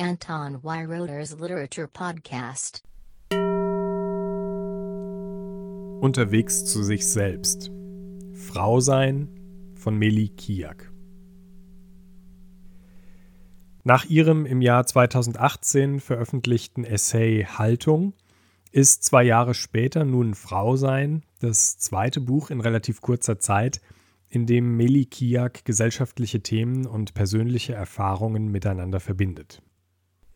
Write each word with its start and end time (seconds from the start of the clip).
Anton 0.00 0.62
Weiroder's 0.62 1.40
Literature 1.40 1.88
Podcast. 1.88 2.84
Unterwegs 6.00 6.64
zu 6.66 6.84
sich 6.84 7.04
selbst. 7.04 7.72
Frau 8.32 8.78
sein 8.78 9.28
von 9.74 9.96
Meli 9.96 10.28
Kiak. 10.28 10.92
Nach 13.82 14.04
ihrem 14.04 14.46
im 14.46 14.62
Jahr 14.62 14.86
2018 14.86 15.98
veröffentlichten 15.98 16.84
Essay 16.84 17.44
Haltung 17.44 18.12
ist 18.70 19.02
zwei 19.02 19.24
Jahre 19.24 19.54
später 19.54 20.04
nun 20.04 20.34
Frau 20.34 20.76
sein 20.76 21.24
das 21.40 21.76
zweite 21.76 22.20
Buch 22.20 22.50
in 22.50 22.60
relativ 22.60 23.00
kurzer 23.00 23.40
Zeit, 23.40 23.80
in 24.28 24.46
dem 24.46 24.76
Meli 24.76 25.06
Kiak 25.06 25.64
gesellschaftliche 25.64 26.40
Themen 26.40 26.86
und 26.86 27.14
persönliche 27.14 27.74
Erfahrungen 27.74 28.52
miteinander 28.52 29.00
verbindet. 29.00 29.60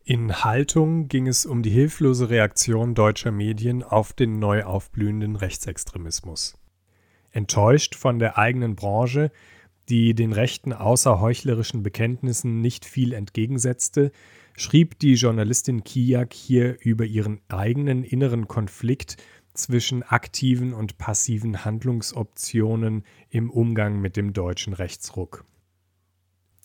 In 0.05 0.43
Haltung 0.43 1.07
ging 1.07 1.27
es 1.27 1.45
um 1.45 1.63
die 1.63 1.69
hilflose 1.69 2.29
Reaktion 2.29 2.93
deutscher 2.93 3.31
Medien 3.31 3.83
auf 3.83 4.11
den 4.11 4.37
neu 4.37 4.65
aufblühenden 4.65 5.37
Rechtsextremismus. 5.37 6.57
Enttäuscht 7.31 7.95
von 7.95 8.19
der 8.19 8.37
eigenen 8.37 8.75
Branche, 8.75 9.31
die 9.87 10.13
den 10.13 10.33
Rechten 10.33 10.73
außer 10.73 11.21
heuchlerischen 11.21 11.83
Bekenntnissen 11.83 12.59
nicht 12.59 12.83
viel 12.83 13.13
entgegensetzte, 13.13 14.11
schrieb 14.57 14.99
die 14.99 15.13
Journalistin 15.13 15.85
Kiak 15.85 16.33
hier 16.33 16.75
über 16.81 17.05
ihren 17.05 17.39
eigenen 17.47 18.03
inneren 18.03 18.49
Konflikt 18.49 19.15
zwischen 19.53 20.03
aktiven 20.03 20.73
und 20.73 20.97
passiven 20.97 21.63
Handlungsoptionen 21.63 23.05
im 23.29 23.49
Umgang 23.49 24.01
mit 24.01 24.17
dem 24.17 24.33
deutschen 24.33 24.73
Rechtsruck. 24.73 25.45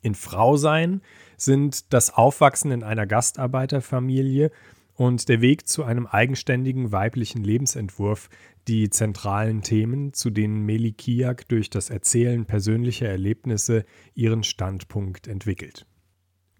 In 0.02 0.15
Frausein 0.15 1.02
sind 1.37 1.93
das 1.93 2.15
Aufwachsen 2.15 2.70
in 2.70 2.83
einer 2.83 3.06
Gastarbeiterfamilie 3.06 4.51
und 4.95 5.29
der 5.29 5.41
Weg 5.41 5.69
zu 5.69 5.84
einem 5.84 6.06
eigenständigen 6.06 6.92
weiblichen 6.92 7.45
Lebensentwurf 7.45 8.28
die 8.67 8.91
zentralen 8.91 9.62
Themen, 9.62 10.12
zu 10.12 10.31
denen 10.31 10.67
Meli 10.67 10.92
Kiak 10.92 11.48
durch 11.48 11.70
das 11.70 11.89
Erzählen 11.89 12.45
persönlicher 12.45 13.09
Erlebnisse 13.09 13.84
ihren 14.14 14.42
Standpunkt 14.42 15.27
entwickelt. 15.27 15.87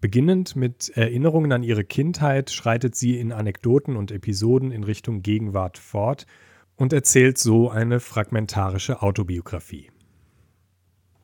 Beginnend 0.01 0.55
mit 0.55 0.89
Erinnerungen 0.95 1.51
an 1.51 1.63
ihre 1.63 1.83
Kindheit 1.83 2.51
schreitet 2.51 2.95
sie 2.95 3.19
in 3.19 3.33
Anekdoten 3.33 3.97
und 3.97 4.11
Episoden 4.11 4.71
in 4.71 4.85
Richtung 4.85 5.21
Gegenwart 5.21 5.77
fort 5.77 6.25
und 6.77 6.93
erzählt 6.93 7.37
so 7.37 7.69
eine 7.69 7.99
fragmentarische 7.99 9.01
Autobiografie. 9.01 9.91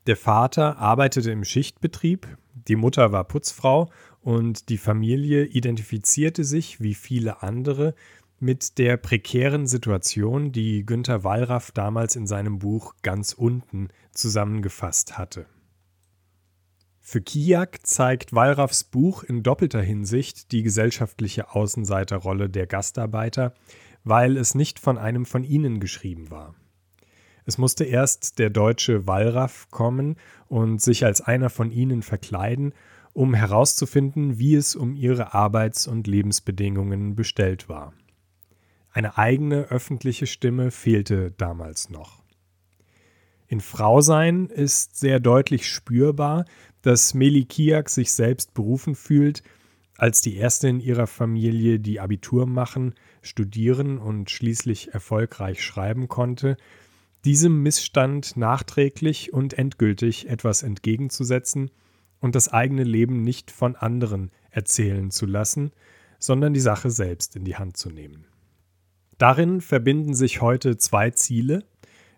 Der 0.08 0.17
Vater 0.17 0.78
arbeitete 0.78 1.31
im 1.31 1.44
Schichtbetrieb, 1.44 2.28
die 2.67 2.75
Mutter 2.75 3.11
war 3.11 3.23
Putzfrau 3.23 3.89
und 4.22 4.70
die 4.70 4.78
Familie 4.78 5.45
identifizierte 5.45 6.44
sich, 6.44 6.80
wie 6.80 6.94
viele 6.94 7.42
andere, 7.42 7.95
mit 8.39 8.78
der 8.78 8.98
prekären 8.98 9.66
Situation, 9.66 10.52
die 10.52 10.86
Günter 10.86 11.23
Wallraff 11.23 11.72
damals 11.72 12.16
in 12.16 12.28
seinem 12.28 12.59
Buch 12.59 12.94
Ganz 13.02 13.33
unten 13.33 13.89
zusammengefasst 14.11 15.17
hatte. 15.17 15.48
Für 17.02 17.22
Kiak 17.22 17.86
zeigt 17.86 18.33
Wallraffs 18.33 18.83
Buch 18.83 19.23
in 19.23 19.42
doppelter 19.42 19.81
Hinsicht 19.81 20.52
die 20.52 20.64
gesellschaftliche 20.64 21.53
Außenseiterrolle 21.53 22.50
der 22.50 22.67
Gastarbeiter, 22.67 23.53
weil 24.03 24.38
es 24.38 24.53
nicht 24.56 24.80
von 24.80 24.98
einem 24.98 25.26
von 25.26 25.44
ihnen 25.44 25.80
geschrieben 25.80 26.30
war. 26.30 26.56
Es 27.46 27.58
musste 27.58 27.84
erst 27.84 28.40
der 28.40 28.50
deutsche 28.50 29.08
Wallraff 29.08 29.70
kommen 29.70 30.16
und 30.48 30.82
sich 30.82 31.06
als 31.06 31.22
einer 31.22 31.50
von 31.50 31.72
ihnen 31.72 32.02
verkleiden, 32.02 32.74
um 33.14 33.34
herauszufinden, 33.34 34.40
wie 34.40 34.56
es 34.56 34.76
um 34.76 34.96
ihre 34.96 35.34
Arbeits- 35.34 35.88
und 35.88 36.08
Lebensbedingungen 36.08 37.16
bestellt 37.16 37.70
war. 37.70 37.94
Eine 38.92 39.18
eigene 39.18 39.66
öffentliche 39.66 40.26
Stimme 40.26 40.72
fehlte 40.72 41.32
damals 41.32 41.90
noch. 41.90 42.23
In 43.48 43.61
Frausein 43.61 44.48
ist 44.48 44.98
sehr 44.98 45.20
deutlich 45.20 45.70
spürbar, 45.70 46.45
dass 46.82 47.14
Meli 47.14 47.45
Kiak 47.45 47.89
sich 47.89 48.11
selbst 48.11 48.54
berufen 48.54 48.95
fühlt, 48.95 49.44
als 49.98 50.22
die 50.22 50.36
erste 50.36 50.67
in 50.67 50.80
ihrer 50.80 51.08
Familie, 51.08 51.80
die 51.80 52.00
Abitur 52.00 52.48
machen, 52.48 52.95
studieren 53.22 53.98
und 53.98 54.30
schließlich 54.30 54.94
erfolgreich 54.94 55.64
schreiben 55.64 56.08
konnte, 56.08 56.58
diesem 57.25 57.63
Missstand 57.63 58.37
nachträglich 58.37 59.33
und 59.33 59.58
endgültig 59.58 60.30
etwas 60.30 60.61
entgegenzusetzen 60.61 61.71
und 62.19 62.36
das 62.36 62.49
eigene 62.49 62.83
Leben 62.83 63.23
nicht 63.23 63.49
von 63.49 63.75
anderen 63.75 64.31
erzählen 64.52 65.09
zu 65.09 65.25
lassen, 65.25 65.71
sondern 66.19 66.53
die 66.53 66.59
Sache 66.59 66.91
selbst 66.91 67.36
in 67.36 67.43
die 67.43 67.55
Hand 67.55 67.77
zu 67.77 67.89
nehmen. 67.89 68.25
Darin 69.17 69.59
verbinden 69.59 70.13
sich 70.13 70.41
heute 70.41 70.77
zwei 70.77 71.09
Ziele, 71.09 71.63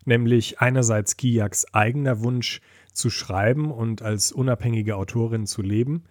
nämlich 0.03 0.59
einerseits 0.59 1.15
Kiaks 1.15 1.73
eigener 1.73 2.21
Wunsch 2.21 2.59
zu 2.91 3.09
schreiben 3.09 3.71
und 3.71 4.01
als 4.01 4.33
unabhängige 4.33 4.97
Autorin 4.97 5.45
zu 5.45 5.61
leben 5.61 6.03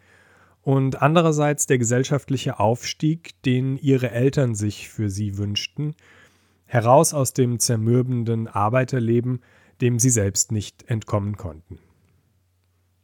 und 0.62 1.02
andererseits 1.02 1.66
der 1.66 1.78
gesellschaftliche 1.78 2.58
Aufstieg, 2.58 3.40
den 3.42 3.76
ihre 3.76 4.10
Eltern 4.10 4.54
sich 4.54 4.88
für 4.88 5.10
sie 5.10 5.36
wünschten 5.36 5.94
heraus 6.66 7.14
aus 7.14 7.32
dem 7.32 7.58
zermürbenden 7.58 8.48
Arbeiterleben, 8.48 9.40
dem 9.80 9.98
sie 9.98 10.10
selbst 10.10 10.52
nicht 10.52 10.88
entkommen 10.88 11.36
konnten. 11.36 11.78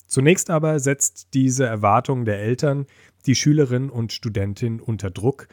Zunächst 0.07 0.51
aber 0.51 0.79
setzt 0.79 1.33
diese 1.33 1.65
Erwartung 1.65 2.25
der 2.25 2.39
Eltern 2.41 2.87
die 3.25 3.35
Schülerin 3.35 3.89
und 3.89 4.13
Studentin 4.13 4.81
unter 4.81 5.11
Druck, 5.11 5.49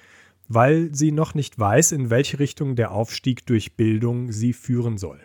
weil 0.47 0.93
sie 0.93 1.11
noch 1.11 1.33
nicht 1.33 1.57
weiß, 1.57 1.91
in 1.91 2.09
welche 2.09 2.39
Richtung 2.39 2.75
der 2.75 2.91
Aufstieg 2.91 3.45
durch 3.45 3.77
Bildung 3.77 4.31
sie 4.31 4.51
führen 4.53 4.97
soll. 4.97 5.19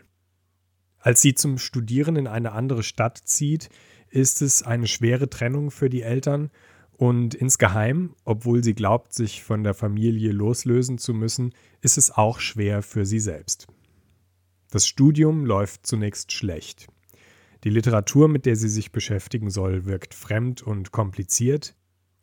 Als 0.99 1.21
sie 1.21 1.35
zum 1.35 1.59
Studieren 1.59 2.17
in 2.17 2.27
eine 2.27 2.53
andere 2.53 2.83
Stadt 2.83 3.19
zieht, 3.25 3.71
ist 4.09 4.43
es 4.43 4.63
eine 4.63 4.87
schwere 4.87 5.29
Trennung 5.29 5.71
für 5.71 5.91
die 5.91 6.03
Eltern 6.03 6.51
und 7.05 7.35
insgeheim, 7.35 8.15
obwohl 8.25 8.65
sie 8.65 8.73
glaubt, 8.73 9.13
sich 9.13 9.43
von 9.43 9.63
der 9.63 9.75
Familie 9.75 10.33
loslösen 10.33 10.97
zu 10.97 11.13
müssen, 11.13 11.53
ist 11.83 11.99
es 11.99 12.11
auch 12.11 12.41
schwer 12.41 12.81
für 12.81 13.05
sie 13.05 13.21
selbst. 13.21 13.67
Das 14.71 14.87
Studium 14.87 15.45
läuft 15.45 15.87
zunächst 15.87 16.33
schlecht. 16.33 16.87
Die 17.63 17.69
Literatur, 17.69 18.27
mit 18.29 18.47
der 18.47 18.57
sie 18.57 18.71
sich 18.71 18.91
beschäftigen 18.91 19.51
soll, 19.51 19.85
wirkt 19.85 20.15
fremd 20.15 20.63
und 20.63 20.93
kompliziert. 20.93 21.75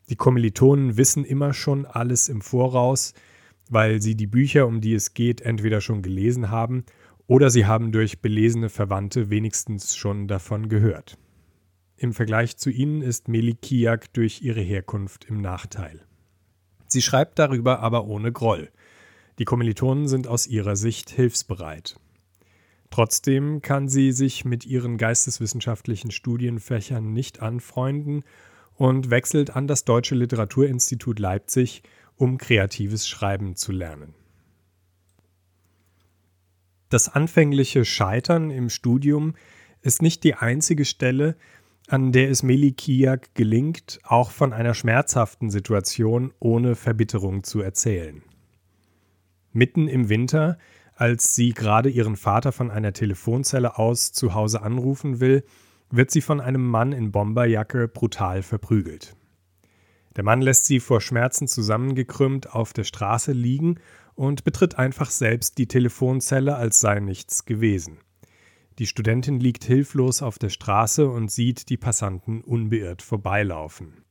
Die 0.09 0.16
Kommilitonen 0.16 0.97
wissen 0.97 1.25
immer 1.25 1.53
schon 1.53 1.86
alles 1.86 2.28
im 2.28 2.41
Voraus, 2.41 3.14
weil 3.70 4.02
sie 4.02 4.16
die 4.16 4.25
Bücher, 4.25 4.66
um 4.66 4.81
die 4.81 4.96
es 4.96 5.14
geht, 5.14 5.41
entweder 5.41 5.80
schon 5.80 6.02
gelesen 6.02 6.50
haben 6.50 6.86
oder 7.28 7.52
sie 7.52 7.68
haben 7.68 7.91
durch 7.91 8.20
belesene 8.20 8.70
Verwandte 8.70 9.30
wenigstens 9.30 9.96
schon 9.96 10.28
davon 10.28 10.70
gehört. 10.70 11.20
Im 12.02 12.14
Vergleich 12.14 12.58
zu 12.58 12.72
ihnen 12.72 13.04
ist 13.04 13.28
Melikiak 13.28 14.12
durch 14.14 14.42
ihre 14.42 14.60
Herkunft 14.60 15.26
im 15.26 15.40
Nachteil. 15.40 16.04
Sie 16.88 17.04
schreibt 17.04 17.38
darüber 17.38 17.82
aber 17.82 18.06
ohne 18.06 18.32
Groll. 18.32 18.72
Die 19.38 19.46
Kommilitonen 19.46 20.08
sind 20.08 20.26
aus 20.26 20.48
ihrer 20.48 20.76
Sicht 20.76 21.12
hilfsbereit. 21.12 22.00
Trotzdem 22.90 23.62
kann 23.62 23.88
sie 23.88 24.14
sich 24.14 24.46
mit 24.46 24.66
ihren 24.66 24.98
geisteswissenschaftlichen 24.98 26.10
Studienfächern 26.10 27.14
nicht 27.14 27.44
anfreunden 27.44 28.24
und 28.74 29.12
wechselt 29.12 29.56
an 29.56 29.68
das 29.68 29.86
Deutsche 29.86 30.16
Literaturinstitut 30.16 31.20
Leipzig, 31.20 31.84
um 32.16 32.40
kreatives 32.40 33.08
Schreiben 33.08 33.56
zu 33.56 33.72
lernen. 33.72 34.16
Das 36.90 37.10
anfängliche 37.10 37.86
Scheitern 37.86 38.50
im 38.50 38.72
Studium 38.72 39.36
ist 39.84 40.02
nicht 40.02 40.24
die 40.24 40.34
einzige 40.34 40.86
Stelle, 40.86 41.36
an 41.91 42.13
der 42.13 42.29
es 42.29 42.41
Meli 42.41 42.72
Kiak 42.72 43.35
gelingt, 43.35 44.00
auch 44.03 44.31
von 44.31 44.53
einer 44.53 44.74
schmerzhaften 44.74 45.50
Situation 45.50 46.34
ohne 46.40 46.76
Verbitterung 46.76 47.43
zu 47.43 47.59
erzählen. 47.61 48.23
Mitten 49.52 49.90
im 49.90 50.08
Winter, 50.08 50.58
als 50.96 51.35
sie 51.35 51.49
gerade 51.49 51.90
ihren 51.90 52.16
Vater 52.16 52.53
von 52.53 52.72
einer 52.72 52.93
Telefonzelle 52.93 53.78
aus 53.78 54.14
zu 54.14 54.34
Hause 54.34 54.61
anrufen 54.61 55.20
will, 55.20 55.43
wird 55.90 56.11
sie 56.11 56.22
von 56.22 56.40
einem 56.40 56.66
Mann 56.66 56.93
in 56.93 57.11
Bomberjacke 57.11 57.90
brutal 57.90 58.41
verprügelt. 58.41 59.17
Der 60.16 60.23
Mann 60.23 60.41
lässt 60.41 60.66
sie 60.66 60.79
vor 60.79 61.02
Schmerzen 61.02 61.49
zusammengekrümmt 61.49 62.53
auf 62.53 62.72
der 62.72 62.85
Straße 62.85 63.34
liegen 63.34 63.76
und 64.16 64.46
betritt 64.46 64.78
einfach 64.79 65.09
selbst 65.09 65.58
die 65.58 65.67
Telefonzelle, 65.67 66.55
als 66.55 66.79
sei 66.79 67.02
nichts 67.02 67.44
gewesen. 67.44 67.97
Die 68.82 68.88
Studentin 68.88 69.40
liegt 69.40 69.64
hilflos 69.64 70.24
auf 70.24 70.40
der 70.40 70.50
Straße 70.50 71.08
und 71.08 71.30
sieht 71.30 71.70
die 71.70 71.78
Passanten 71.78 72.42
unbeirrt 72.42 73.04
vorbeilaufen. 73.04 74.04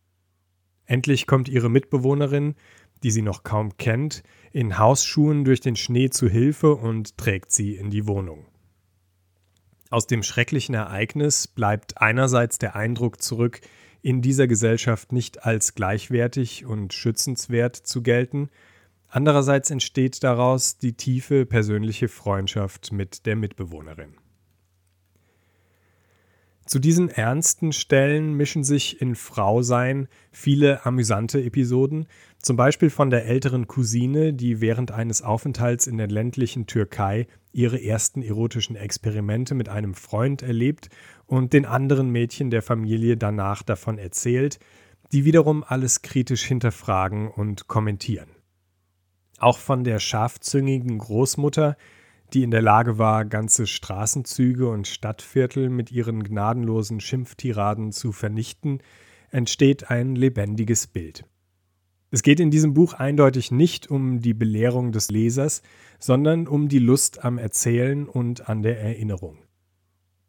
Endlich 0.87 1.27
kommt 1.27 1.49
ihre 1.49 1.69
Mitbewohnerin, 1.69 2.55
die 3.03 3.11
sie 3.11 3.23
noch 3.23 3.43
kaum 3.43 3.77
kennt, 3.79 4.23
in 4.53 4.79
Hausschuhen 4.79 5.45
durch 5.45 5.61
den 5.61 5.75
Schnee 5.75 6.11
zu 6.11 6.29
Hilfe 6.29 6.77
und 6.77 7.19
trägt 7.19 7.51
sie 7.51 7.75
in 7.75 7.91
die 7.91 8.07
Wohnung. 8.07 8.47
Aus 9.91 10.07
dem 10.07 10.23
schrecklichen 10.23 10.77
Ereignis 10.77 11.49
bleibt 11.49 12.01
einerseits 12.01 12.59
der 12.59 12.77
Eindruck 12.77 13.21
zurück, 13.21 13.63
in 14.03 14.23
dieser 14.23 14.47
Gesellschaft 14.47 15.11
nicht 15.11 15.45
als 15.45 15.75
gleichwertig 15.75 16.65
und 16.65 16.95
schützenswert 16.95 17.75
zu 17.75 18.03
gelten. 18.03 18.51
Andererseits 19.09 19.69
entsteht 19.73 20.23
daraus 20.23 20.79
die 20.79 20.93
tiefe 20.93 21.45
persönliche 21.45 22.07
Freundschaft 22.07 22.93
mit 22.93 23.27
der 23.27 23.35
Mitbewohnerin. 23.35 24.20
Zu 26.71 26.79
diesen 26.79 27.09
ernsten 27.09 27.73
Stellen 27.73 28.35
mischen 28.35 28.63
sich 28.63 29.03
in 29.03 29.17
Frausein 29.17 30.07
viele 30.31 30.87
amüsante 30.87 31.43
Episoden, 31.43 32.07
zum 32.39 32.57
Beispiel 32.57 32.91
von 32.91 33.11
der 33.11 33.27
älteren 33.27 33.67
Cousine, 33.67 34.33
die 34.33 34.61
während 34.61 34.93
eines 34.93 35.21
Aufenthalts 35.21 35.89
in 35.89 35.99
der 35.99 36.07
ländlichen 36.07 36.67
Türkei 36.69 37.27
ihre 37.51 37.83
ersten 37.83 38.23
erotischen 38.23 38.77
Experimente 38.77 39.57
mit 39.57 39.69
einem 39.69 39.95
Freund 39.95 40.43
erlebt 40.43 40.91
und 41.27 41.55
den 41.55 41.67
anderen 41.67 42.11
Mädchen 42.11 42.51
der 42.51 42.63
Familie 42.63 43.17
danach 43.17 43.65
davon 43.65 43.99
erzählt, 43.99 44.61
die 45.11 45.25
wiederum 45.25 45.65
alles 45.67 46.03
kritisch 46.03 46.45
hinterfragen 46.45 47.33
und 47.33 47.67
kommentieren. 47.67 48.31
Auch 49.39 49.59
von 49.59 49.83
der 49.83 49.99
scharfzüngigen 49.99 50.99
Großmutter, 50.99 51.77
die 52.35 52.43
in 52.43 52.51
der 52.51 52.63
Lage 52.63 52.99
war, 52.99 53.25
ganze 53.25 53.67
Straßenzüge 53.67 54.69
und 54.69 54.87
Stadtviertel 54.87 55.69
mit 55.69 55.93
ihren 55.93 56.23
gnadenlosen 56.23 57.01
Schimpftiraden 57.01 57.93
zu 57.93 58.13
vernichten, 58.13 58.81
entsteht 59.31 59.91
ein 59.91 60.15
lebendiges 60.15 60.87
Bild. 60.87 61.25
Es 62.11 62.23
geht 62.23 62.41
in 62.41 62.51
diesem 62.51 62.75
Buch 62.75 62.95
eindeutig 62.95 63.53
nicht 63.53 63.89
um 63.89 64.21
die 64.21 64.35
Belehrung 64.35 64.91
des 64.91 65.11
Lesers, 65.11 65.63
sondern 66.01 66.49
um 66.49 66.69
die 66.69 66.81
Lust 66.81 67.25
am 67.25 67.39
Erzählen 67.39 68.09
und 68.09 68.49
an 68.49 68.63
der 68.63 68.81
Erinnerung. 68.81 69.39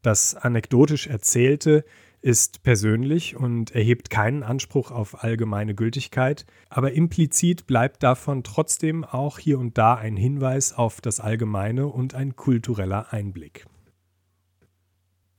Das 0.03 0.35
anekdotisch 0.35 1.07
Erzählte 1.07 1.83
ist 2.21 2.61
persönlich 2.61 3.35
und 3.35 3.71
erhebt 3.71 4.09
keinen 4.09 4.43
Anspruch 4.43 4.91
auf 4.91 5.23
allgemeine 5.23 5.73
Gültigkeit, 5.73 6.45
aber 6.69 6.93
implizit 6.93 7.65
bleibt 7.65 8.03
davon 8.03 8.43
trotzdem 8.43 9.03
auch 9.03 9.39
hier 9.39 9.57
und 9.57 9.77
da 9.77 9.95
ein 9.95 10.15
Hinweis 10.15 10.73
auf 10.73 11.01
das 11.01 11.19
Allgemeine 11.19 11.87
und 11.87 12.13
ein 12.13 12.35
kultureller 12.35 13.11
Einblick. 13.11 13.65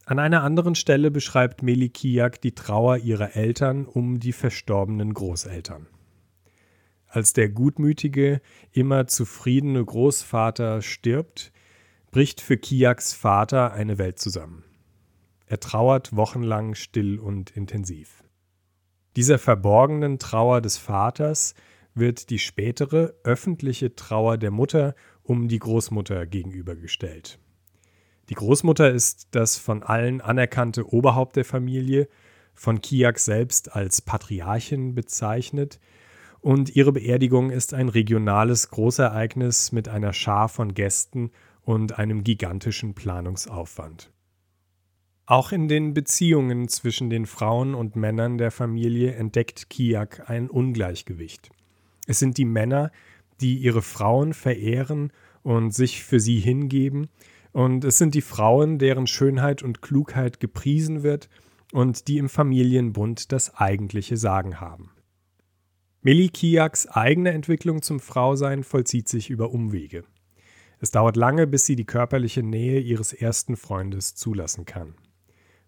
An 0.04 0.18
einer 0.18 0.42
anderen 0.42 0.74
Stelle 0.74 1.12
beschreibt 1.12 1.62
Melikiak 1.62 2.40
die 2.40 2.54
Trauer 2.56 2.96
ihrer 2.98 3.36
Eltern 3.36 3.86
um 3.86 4.18
die 4.18 4.32
verstorbenen 4.32 5.14
Großeltern. 5.14 5.86
Als 7.06 7.34
der 7.34 7.48
gutmütige, 7.50 8.40
immer 8.72 9.06
zufriedene 9.06 9.84
Großvater 9.84 10.82
stirbt, 10.82 11.52
bricht 12.10 12.40
für 12.40 12.56
Kiaks 12.56 13.12
Vater 13.12 13.72
eine 13.72 13.98
Welt 13.98 14.18
zusammen. 14.18 14.64
Er 15.52 15.60
trauert 15.60 16.16
wochenlang 16.16 16.74
still 16.74 17.18
und 17.18 17.50
intensiv. 17.50 18.24
Dieser 19.16 19.38
verborgenen 19.38 20.18
Trauer 20.18 20.62
des 20.62 20.78
Vaters 20.78 21.54
wird 21.92 22.30
die 22.30 22.38
spätere 22.38 23.12
öffentliche 23.22 23.94
Trauer 23.94 24.38
der 24.38 24.50
Mutter 24.50 24.94
um 25.22 25.48
die 25.48 25.58
Großmutter 25.58 26.24
gegenübergestellt. 26.24 27.38
Die 28.30 28.34
Großmutter 28.34 28.90
ist 28.92 29.28
das 29.32 29.58
von 29.58 29.82
allen 29.82 30.22
anerkannte 30.22 30.90
Oberhaupt 30.90 31.36
der 31.36 31.44
Familie, 31.44 32.08
von 32.54 32.80
Kiak 32.80 33.18
selbst 33.18 33.76
als 33.76 34.00
Patriarchin 34.00 34.94
bezeichnet, 34.94 35.80
und 36.40 36.74
ihre 36.74 36.92
Beerdigung 36.92 37.50
ist 37.50 37.74
ein 37.74 37.90
regionales 37.90 38.70
Großereignis 38.70 39.70
mit 39.70 39.86
einer 39.86 40.14
Schar 40.14 40.48
von 40.48 40.72
Gästen 40.72 41.30
und 41.60 41.98
einem 41.98 42.24
gigantischen 42.24 42.94
Planungsaufwand. 42.94 44.11
Auch 45.26 45.52
in 45.52 45.68
den 45.68 45.94
Beziehungen 45.94 46.68
zwischen 46.68 47.08
den 47.08 47.26
Frauen 47.26 47.74
und 47.74 47.94
Männern 47.94 48.38
der 48.38 48.50
Familie 48.50 49.12
entdeckt 49.12 49.70
Kiak 49.70 50.28
ein 50.28 50.50
Ungleichgewicht. 50.50 51.50
Es 52.06 52.18
sind 52.18 52.38
die 52.38 52.44
Männer, 52.44 52.90
die 53.40 53.56
ihre 53.56 53.82
Frauen 53.82 54.34
verehren 54.34 55.12
und 55.42 55.72
sich 55.72 56.02
für 56.02 56.20
sie 56.20 56.38
hingeben, 56.38 57.08
und 57.52 57.84
es 57.84 57.98
sind 57.98 58.14
die 58.14 58.22
Frauen, 58.22 58.78
deren 58.78 59.06
Schönheit 59.06 59.62
und 59.62 59.82
Klugheit 59.82 60.40
gepriesen 60.40 61.02
wird 61.02 61.28
und 61.70 62.08
die 62.08 62.18
im 62.18 62.30
Familienbund 62.30 63.30
das 63.30 63.54
eigentliche 63.54 64.16
Sagen 64.16 64.58
haben. 64.58 64.90
Melikiaks 66.00 66.88
eigene 66.88 67.30
Entwicklung 67.30 67.82
zum 67.82 68.00
Frausein 68.00 68.64
vollzieht 68.64 69.08
sich 69.08 69.30
über 69.30 69.50
Umwege. 69.50 70.04
Es 70.80 70.90
dauert 70.90 71.16
lange, 71.16 71.46
bis 71.46 71.66
sie 71.66 71.76
die 71.76 71.84
körperliche 71.84 72.42
Nähe 72.42 72.80
ihres 72.80 73.12
ersten 73.12 73.56
Freundes 73.56 74.14
zulassen 74.16 74.64
kann. 74.64 74.94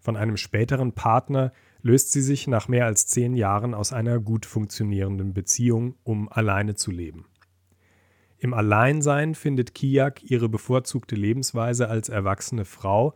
Von 0.05 0.19
einem 0.19 0.37
späteren 0.37 0.93
Partner 0.93 1.51
löst 1.81 2.12
sie 2.12 2.21
sich 2.21 2.47
nach 2.47 2.69
mehr 2.69 2.85
als 2.85 3.06
zehn 3.06 3.35
Jahren 3.35 3.73
aus 3.73 3.95
einer 3.95 4.21
gut 4.21 4.45
funktionierenden 4.45 5.33
Beziehung, 5.33 5.95
um 6.05 6.29
alleine 6.29 6.75
zu 6.75 6.91
leben. 6.91 7.25
Im 8.37 8.53
Alleinsein 8.53 9.35
findet 9.35 9.75
Kiak 9.75 10.23
ihre 10.31 10.51
bevorzugte 10.51 11.17
Lebensweise 11.17 11.89
als 11.89 12.11
erwachsene 12.11 12.67
Frau 12.67 13.15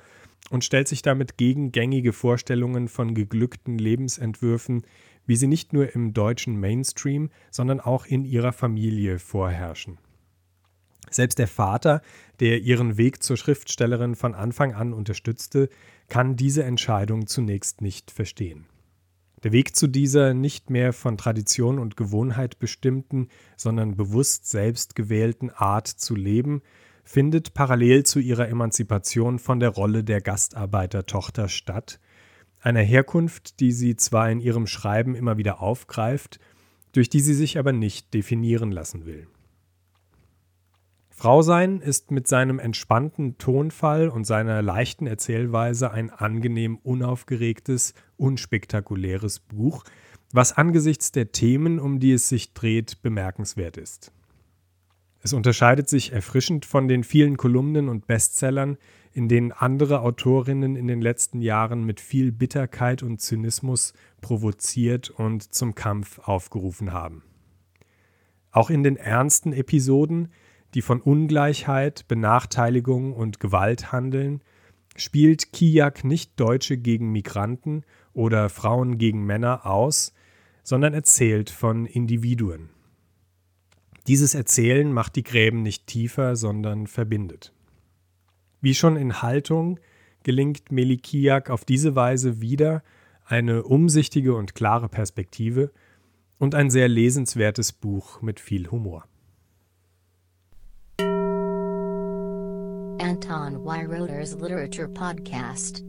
und 0.49 0.65
stellt 0.65 0.89
sich 0.89 1.03
damit 1.03 1.37
gegen 1.37 1.73
gängige 1.73 2.15
Vorstellungen 2.15 2.89
von 2.89 3.13
geglückten 3.13 3.77
Lebensentwürfen, 3.77 4.87
wie 5.27 5.37
sie 5.37 5.47
nicht 5.47 5.75
nur 5.75 5.95
im 5.95 6.15
deutschen 6.15 6.59
Mainstream, 6.59 7.29
sondern 7.51 7.81
auch 7.81 8.07
in 8.07 8.25
ihrer 8.25 8.55
Familie 8.55 9.19
vorherrschen. 9.19 9.99
Selbst 11.11 11.39
der 11.39 11.49
Vater, 11.49 12.03
der 12.41 12.61
ihren 12.61 12.97
Weg 12.99 13.23
zur 13.23 13.37
Schriftstellerin 13.37 14.15
von 14.15 14.35
Anfang 14.35 14.75
an 14.75 14.93
unterstützte, 14.93 15.69
kann 16.09 16.37
diese 16.37 16.65
Entscheidung 16.65 17.27
zunächst 17.27 17.81
nicht 17.81 18.11
verstehen. 18.11 18.67
Der 19.45 19.53
Weg 19.53 19.77
zu 19.77 19.87
dieser 19.87 20.35
nicht 20.35 20.69
mehr 20.71 20.93
von 20.93 21.17
Tradition 21.17 21.79
und 21.79 21.97
Gewohnheit 21.97 22.59
bestimmten, 22.59 23.29
sondern 23.57 23.97
bewusst 23.97 24.51
selbst 24.51 24.97
gewählten 24.97 25.51
Art 25.51 25.87
zu 25.87 26.17
leben, 26.17 26.63
findet 27.05 27.55
parallel 27.55 28.05
zu 28.05 28.19
ihrer 28.19 28.49
Emanzipation 28.49 29.39
von 29.39 29.61
der 29.61 29.71
Rolle 29.71 30.03
der 30.03 30.21
Gastarbeitertochter 30.21 31.49
statt, 31.49 32.01
einer 32.61 32.83
Herkunft, 32.83 33.61
die 33.61 33.71
sie 33.71 33.97
zwar 33.97 34.31
in 34.31 34.41
ihrem 34.41 34.67
Schreiben 34.67 35.15
immer 35.15 35.39
wieder 35.39 35.63
aufgreift, 35.63 36.41
durch 36.93 37.09
die 37.09 37.21
sie 37.21 37.35
sich 37.35 37.59
aber 37.59 37.73
nicht 37.73 38.13
definieren 38.15 38.73
lassen 38.73 39.07
will. 39.07 39.29
Frau 41.19 41.43
sein 41.43 41.81
ist 41.81 42.13
mit 42.13 42.29
seinem 42.29 42.61
entspannten 42.61 43.39
Tonfall 43.39 44.09
und 44.09 44.25
seiner 44.25 44.63
leichten 44.63 45.09
Erzählweise 45.09 45.91
ein 45.91 46.11
angenehm 46.11 46.79
unaufgeregtes, 46.79 47.95
unspektakuläres 48.17 49.41
Buch, 49.41 49.83
was 50.33 50.57
angesichts 50.57 51.11
der 51.11 51.33
Themen, 51.33 51.81
um 51.81 51.99
die 51.99 52.13
es 52.13 52.29
sich 52.29 52.55
dreht, 52.55 53.03
bemerkenswert 53.03 53.79
ist. 53.79 54.13
Es 55.21 55.33
unterscheidet 55.33 55.89
sich 55.89 56.13
erfrischend 56.13 56.65
von 56.65 56.87
den 56.87 57.03
vielen 57.03 57.37
Kolumnen 57.37 57.89
und 57.89 58.07
Bestsellern, 58.07 58.79
in 59.13 59.27
denen 59.27 59.51
andere 59.51 60.03
Autorinnen 60.03 60.77
in 60.77 60.87
den 60.87 61.01
letzten 61.01 61.41
Jahren 61.41 61.83
mit 61.83 62.01
viel 62.01 62.31
Bitterkeit 62.31 63.03
und 63.03 63.21
Zynismus 63.21 63.93
provoziert 64.21 65.11
und 65.11 65.53
zum 65.53 65.75
Kampf 65.75 66.21
aufgerufen 66.21 66.93
haben. 66.93 67.25
Auch 68.53 68.71
in 68.71 68.85
den 68.85 68.97
ernsten 68.97 69.53
Episoden, 69.53 70.29
die 70.75 70.83
von 70.83 71.01
Ungleichheit, 71.01 72.07
Benachteiligung 72.09 73.13
und 73.13 73.41
Gewalt 73.41 73.93
handeln, 73.93 74.43
spielt 74.97 75.53
Kijak 75.53 76.05
nicht 76.05 76.39
Deutsche 76.39 76.77
gegen 76.77 77.13
Migranten 77.13 77.85
oder 78.13 78.49
Frauen 78.49 78.99
gegen 78.99 79.25
Männer 79.25 79.67
aus, 79.67 80.13
sondern 80.63 80.93
erzählt 80.93 81.51
von 81.51 81.87
Individuen. 81.87 82.69
Dieses 84.07 84.35
Erzählen 84.35 84.93
macht 84.93 85.17
die 85.17 85.23
Gräben 85.23 85.63
nicht 85.63 85.87
tiefer, 85.87 86.35
sondern 86.37 86.87
verbindet. 86.87 87.53
Wie 88.61 88.75
schon 88.75 88.97
in 88.97 89.23
Haltung 89.23 89.79
gelingt 90.23 90.73
Melikiak 90.73 91.51
auf 91.51 91.65
diese 91.65 91.95
Weise 91.95 92.41
wieder 92.41 92.83
eine 93.25 93.63
umsichtige 93.63 94.35
und 94.35 94.55
klare 94.55 94.89
Perspektive 94.89 95.71
und 96.39 96.55
ein 96.55 96.71
sehr 96.71 96.89
lesenswertes 96.89 97.73
Buch 97.73 98.23
mit 98.23 98.41
viel 98.41 98.71
Humor. 98.71 99.07
Anton 103.29 103.57
Weiroder's 103.63 104.35
Literature 104.35 104.89
Podcast 104.89 105.83